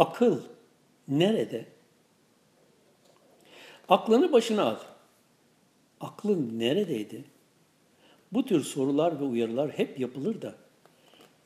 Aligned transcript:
Akıl 0.00 0.42
nerede? 1.08 1.66
Aklını 3.88 4.32
başına 4.32 4.64
al. 4.64 4.76
Aklın 6.00 6.58
neredeydi? 6.58 7.24
Bu 8.32 8.46
tür 8.46 8.64
sorular 8.64 9.20
ve 9.20 9.24
uyarılar 9.24 9.70
hep 9.70 10.00
yapılır 10.00 10.42
da 10.42 10.54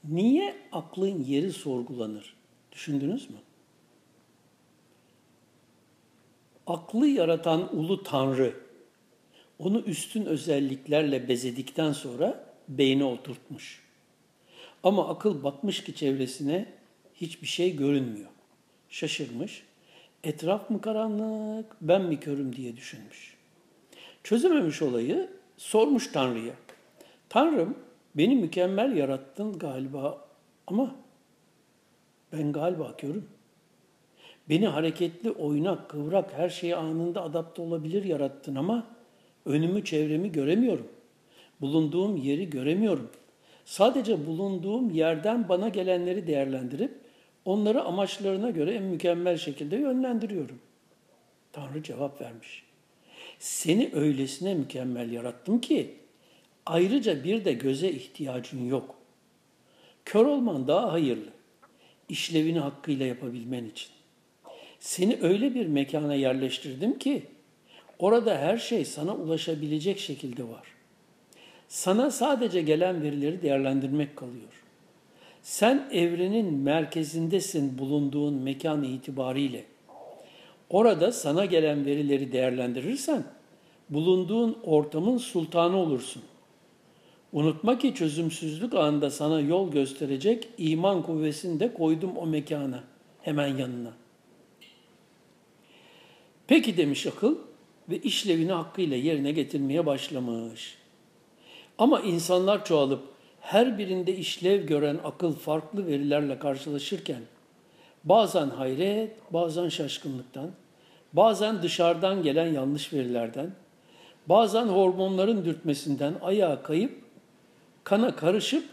niye 0.04 0.56
aklın 0.72 1.24
yeri 1.24 1.52
sorgulanır? 1.52 2.36
Düşündünüz 2.72 3.30
mü? 3.30 3.36
Aklı 6.66 7.06
yaratan 7.06 7.76
ulu 7.76 8.02
Tanrı 8.02 8.54
onu 9.58 9.80
üstün 9.80 10.24
özelliklerle 10.24 11.28
bezedikten 11.28 11.92
sonra 11.92 12.54
beyne 12.68 13.04
oturtmuş. 13.04 13.82
Ama 14.82 15.08
akıl 15.08 15.42
bakmış 15.42 15.84
ki 15.84 15.94
çevresine 15.94 16.72
hiçbir 17.14 17.46
şey 17.46 17.76
görünmüyor. 17.76 18.33
Şaşırmış. 18.94 19.62
Etraf 20.24 20.70
mı 20.70 20.80
karanlık, 20.80 21.76
ben 21.80 22.02
mi 22.02 22.20
körüm 22.20 22.56
diye 22.56 22.76
düşünmüş. 22.76 23.36
Çözememiş 24.22 24.82
olayı, 24.82 25.30
sormuş 25.56 26.12
Tanrı'ya. 26.12 26.54
Tanrım, 27.28 27.78
beni 28.14 28.36
mükemmel 28.36 28.96
yarattın 28.96 29.58
galiba 29.58 30.28
ama 30.66 30.94
ben 32.32 32.52
galiba 32.52 32.96
körüm. 32.96 33.28
Beni 34.48 34.66
hareketli, 34.66 35.30
oynak, 35.30 35.88
kıvrak, 35.88 36.32
her 36.32 36.48
şeye 36.48 36.76
anında 36.76 37.22
adapte 37.22 37.62
olabilir 37.62 38.04
yarattın 38.04 38.54
ama 38.54 38.86
önümü, 39.46 39.84
çevremi 39.84 40.32
göremiyorum. 40.32 40.88
Bulunduğum 41.60 42.16
yeri 42.16 42.50
göremiyorum. 42.50 43.10
Sadece 43.64 44.26
bulunduğum 44.26 44.90
yerden 44.90 45.48
bana 45.48 45.68
gelenleri 45.68 46.26
değerlendirip 46.26 47.04
onları 47.44 47.82
amaçlarına 47.82 48.50
göre 48.50 48.74
en 48.74 48.82
mükemmel 48.82 49.36
şekilde 49.36 49.76
yönlendiriyorum. 49.76 50.58
Tanrı 51.52 51.82
cevap 51.82 52.20
vermiş. 52.20 52.64
Seni 53.38 53.90
öylesine 53.94 54.54
mükemmel 54.54 55.12
yarattım 55.12 55.60
ki 55.60 55.94
ayrıca 56.66 57.24
bir 57.24 57.44
de 57.44 57.52
göze 57.52 57.90
ihtiyacın 57.90 58.68
yok. 58.68 58.94
Kör 60.04 60.26
olman 60.26 60.68
daha 60.68 60.92
hayırlı. 60.92 61.30
İşlevini 62.08 62.58
hakkıyla 62.58 63.06
yapabilmen 63.06 63.64
için. 63.64 63.88
Seni 64.80 65.18
öyle 65.22 65.54
bir 65.54 65.66
mekana 65.66 66.14
yerleştirdim 66.14 66.98
ki 66.98 67.22
orada 67.98 68.38
her 68.38 68.58
şey 68.58 68.84
sana 68.84 69.14
ulaşabilecek 69.14 69.98
şekilde 69.98 70.44
var. 70.44 70.74
Sana 71.68 72.10
sadece 72.10 72.62
gelen 72.62 73.02
verileri 73.02 73.42
değerlendirmek 73.42 74.16
kalıyor. 74.16 74.63
Sen 75.44 75.88
evrenin 75.92 76.54
merkezindesin 76.54 77.78
bulunduğun 77.78 78.34
mekan 78.34 78.82
itibariyle. 78.82 79.64
Orada 80.70 81.12
sana 81.12 81.44
gelen 81.44 81.86
verileri 81.86 82.32
değerlendirirsen 82.32 83.24
bulunduğun 83.90 84.58
ortamın 84.62 85.18
sultanı 85.18 85.76
olursun. 85.76 86.22
Unutma 87.32 87.78
ki 87.78 87.94
çözümsüzlük 87.94 88.74
anında 88.74 89.10
sana 89.10 89.40
yol 89.40 89.70
gösterecek 89.70 90.48
iman 90.58 91.02
kuvvesini 91.02 91.60
de 91.60 91.74
koydum 91.74 92.16
o 92.16 92.26
mekana, 92.26 92.84
hemen 93.22 93.56
yanına. 93.56 93.92
Peki 96.46 96.76
demiş 96.76 97.06
akıl 97.06 97.36
ve 97.88 97.98
işlevini 97.98 98.52
hakkıyla 98.52 98.96
yerine 98.96 99.32
getirmeye 99.32 99.86
başlamış. 99.86 100.78
Ama 101.78 102.00
insanlar 102.00 102.64
çoğalıp 102.64 103.13
her 103.44 103.78
birinde 103.78 104.16
işlev 104.16 104.66
gören 104.66 104.98
akıl 105.04 105.32
farklı 105.32 105.86
verilerle 105.86 106.38
karşılaşırken 106.38 107.20
bazen 108.04 108.50
hayret, 108.50 109.32
bazen 109.32 109.68
şaşkınlıktan, 109.68 110.50
bazen 111.12 111.62
dışarıdan 111.62 112.22
gelen 112.22 112.46
yanlış 112.46 112.92
verilerden, 112.92 113.50
bazen 114.26 114.66
hormonların 114.66 115.44
dürtmesinden 115.44 116.14
ayağa 116.22 116.62
kayıp 116.62 116.92
kana 117.84 118.16
karışıp 118.16 118.64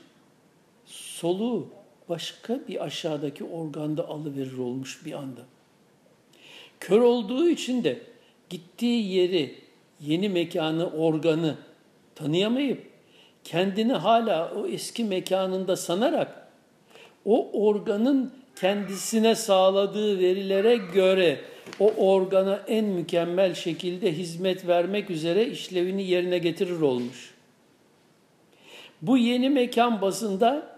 soluğu 0.86 1.68
başka 2.10 2.60
bir 2.68 2.84
aşağıdaki 2.84 3.44
organda 3.44 4.08
alıverir 4.08 4.58
olmuş 4.58 5.06
bir 5.06 5.14
anda. 5.14 5.42
Kör 6.80 7.02
olduğu 7.02 7.50
için 7.50 7.84
de 7.84 8.02
gittiği 8.50 9.14
yeri, 9.14 9.56
yeni 10.00 10.30
mekanı, 10.30 10.92
organı 10.92 11.56
tanıyamayıp 12.16 12.91
kendini 13.44 13.94
hala 13.94 14.52
o 14.56 14.68
eski 14.68 15.04
mekanında 15.04 15.76
sanarak 15.76 16.48
o 17.26 17.66
organın 17.68 18.32
kendisine 18.56 19.36
sağladığı 19.36 20.20
verilere 20.20 20.76
göre 20.76 21.42
o 21.80 21.94
organa 21.98 22.60
en 22.68 22.86
mükemmel 22.86 23.54
şekilde 23.54 24.18
hizmet 24.18 24.68
vermek 24.68 25.10
üzere 25.10 25.46
işlevini 25.46 26.04
yerine 26.04 26.38
getirir 26.38 26.82
olmuş. 26.82 27.34
Bu 29.02 29.18
yeni 29.18 29.50
mekan 29.50 30.02
bazında 30.02 30.78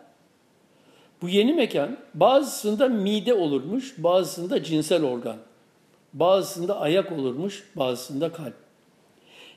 bu 1.22 1.30
yeni 1.30 1.53
mekan 1.53 1.97
bazısında 2.13 2.88
mide 2.88 3.34
olurmuş, 3.34 3.94
bazısında 3.97 4.63
cinsel 4.63 5.03
organ. 5.03 5.38
Bazısında 6.13 6.80
ayak 6.80 7.12
olurmuş, 7.12 7.63
bazısında 7.75 8.31
kalp. 8.31 8.53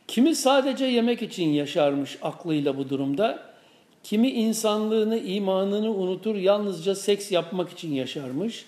Kimi 0.08 0.34
sadece 0.34 0.84
yemek 0.84 1.22
için 1.22 1.48
yaşarmış 1.48 2.18
aklıyla 2.22 2.76
bu 2.78 2.88
durumda. 2.88 3.42
Kimi 4.02 4.30
insanlığını, 4.30 5.18
imanını 5.18 5.94
unutur, 5.94 6.34
yalnızca 6.34 6.94
seks 6.94 7.32
yapmak 7.32 7.70
için 7.70 7.92
yaşarmış. 7.92 8.64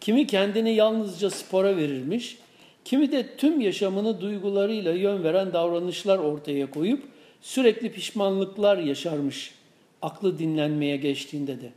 Kimi 0.00 0.26
kendini 0.26 0.74
yalnızca 0.74 1.30
spora 1.30 1.76
verirmiş. 1.76 2.38
Kimi 2.84 3.12
de 3.12 3.36
tüm 3.36 3.60
yaşamını 3.60 4.20
duygularıyla 4.20 4.92
yön 4.92 5.24
veren 5.24 5.52
davranışlar 5.52 6.18
ortaya 6.18 6.70
koyup 6.70 7.04
sürekli 7.40 7.92
pişmanlıklar 7.92 8.78
yaşarmış 8.78 9.54
aklı 10.02 10.38
dinlenmeye 10.38 10.96
geçtiğinde 10.96 11.60
de. 11.60 11.72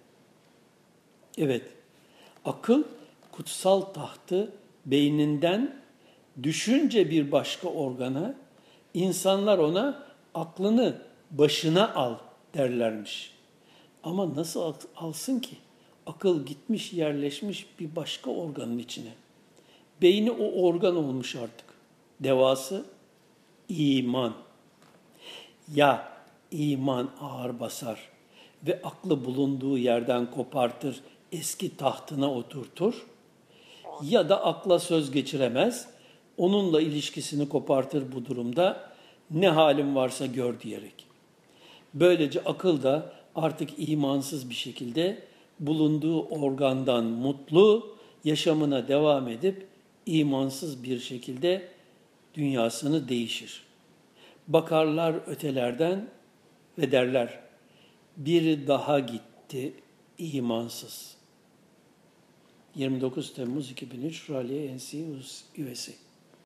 Evet, 1.38 1.64
akıl 2.46 2.84
kutsal 3.32 3.82
tahtı 3.82 4.52
beyninden 4.86 5.76
düşünce 6.44 7.10
bir 7.10 7.32
başka 7.32 7.68
organa, 7.68 8.36
insanlar 8.94 9.58
ona 9.58 10.04
aklını 10.34 11.02
başına 11.32 11.94
al 11.94 12.16
derlermiş. 12.54 13.34
Ama 14.04 14.36
nasıl 14.36 14.74
alsın 14.96 15.40
ki? 15.40 15.58
Akıl 16.06 16.46
gitmiş 16.46 16.94
yerleşmiş 16.94 17.68
bir 17.80 17.96
başka 17.96 18.32
organın 18.32 18.78
içine. 18.78 19.14
Beyni 20.02 20.32
o 20.32 20.64
organ 20.68 20.96
olmuş 20.96 21.36
artık. 21.36 21.66
Devası 22.20 22.86
iman. 23.70 24.34
Ya 25.76 26.14
iman 26.52 27.10
ağır 27.22 27.60
basar 27.60 28.10
ve 28.68 28.82
aklı 28.84 29.26
bulunduğu 29.26 29.78
yerden 29.78 30.32
kopartır, 30.32 31.00
eski 31.32 31.78
tahtına 31.78 32.34
oturtur 32.34 33.06
ya 34.02 34.30
da 34.30 34.46
akla 34.46 34.80
söz 34.80 35.12
geçiremez, 35.12 35.88
onunla 36.38 36.82
ilişkisini 36.82 37.50
kopartır 37.50 38.12
bu 38.12 38.26
durumda, 38.26 38.94
ne 39.32 39.50
halim 39.50 39.96
varsa 39.96 40.26
gör 40.26 40.60
diyerek. 40.60 41.06
Böylece 41.94 42.44
akıl 42.44 42.84
da 42.84 43.14
artık 43.36 43.70
imansız 43.78 44.50
bir 44.50 44.56
şekilde 44.56 45.24
bulunduğu 45.60 46.24
organdan 46.24 47.06
mutlu, 47.06 47.96
yaşamına 48.24 48.88
devam 48.88 49.28
edip 49.28 49.68
imansız 50.06 50.84
bir 50.84 51.00
şekilde 51.00 51.68
dünyasını 52.34 53.10
değişir. 53.10 53.64
Bakarlar 54.48 55.16
ötelerden 55.28 56.08
ve 56.78 56.92
derler, 56.92 57.40
biri 58.18 58.68
daha 58.68 59.00
gitti 59.00 59.74
imansız.'' 60.18 61.24
29 62.76 63.34
Temmuz 63.34 63.72
2003 63.72 64.30
Raleigh 64.30 64.76
NC 64.76 65.04
USA 65.64 65.92